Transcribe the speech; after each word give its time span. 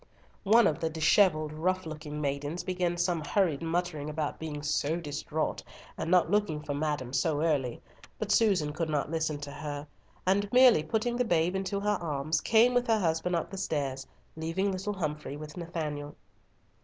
One 0.45 0.65
of 0.65 0.79
the 0.79 0.89
dishevelled 0.89 1.53
rough 1.53 1.85
looking 1.85 2.19
maidens 2.19 2.63
began 2.63 2.97
some 2.97 3.23
hurried 3.23 3.61
muttering 3.61 4.09
about 4.09 4.39
being 4.39 4.63
so 4.63 4.95
distraught, 4.95 5.61
and 5.95 6.09
not 6.09 6.31
looking 6.31 6.59
for 6.63 6.73
madam 6.73 7.13
so 7.13 7.43
early, 7.43 7.79
but 8.17 8.31
Susan 8.31 8.73
could 8.73 8.89
not 8.89 9.11
listen 9.11 9.37
to 9.41 9.51
her, 9.51 9.85
and 10.25 10.51
merely 10.51 10.81
putting 10.81 11.17
the 11.17 11.23
babe 11.23 11.55
into 11.55 11.79
her 11.79 11.99
arms, 12.01 12.41
came 12.41 12.73
with 12.73 12.87
her 12.87 12.97
husband 12.97 13.35
up 13.35 13.51
the 13.51 13.59
stairs, 13.59 14.07
leaving 14.35 14.71
little 14.71 14.93
Humfrey 14.93 15.37
with 15.37 15.55
Nathanael. 15.55 16.15